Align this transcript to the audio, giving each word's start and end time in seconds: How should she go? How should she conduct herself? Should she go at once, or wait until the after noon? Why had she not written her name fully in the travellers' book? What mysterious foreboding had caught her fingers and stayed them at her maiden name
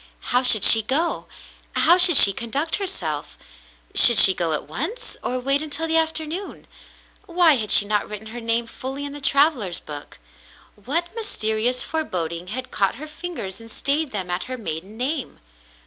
How 0.33 0.41
should 0.41 0.63
she 0.63 0.81
go? 0.81 1.27
How 1.75 1.99
should 1.99 2.17
she 2.17 2.33
conduct 2.33 2.77
herself? 2.77 3.37
Should 3.93 4.17
she 4.17 4.33
go 4.33 4.51
at 4.53 4.63
once, 4.67 5.15
or 5.21 5.37
wait 5.39 5.61
until 5.61 5.85
the 5.87 5.95
after 5.95 6.25
noon? 6.25 6.65
Why 7.27 7.53
had 7.57 7.69
she 7.69 7.85
not 7.85 8.09
written 8.09 8.29
her 8.29 8.41
name 8.41 8.65
fully 8.65 9.05
in 9.05 9.13
the 9.13 9.21
travellers' 9.21 9.79
book? 9.79 10.17
What 10.73 11.13
mysterious 11.15 11.83
foreboding 11.83 12.47
had 12.47 12.71
caught 12.71 12.95
her 12.95 13.07
fingers 13.07 13.61
and 13.61 13.69
stayed 13.69 14.09
them 14.09 14.31
at 14.31 14.45
her 14.45 14.57
maiden 14.57 14.97
name 14.97 15.39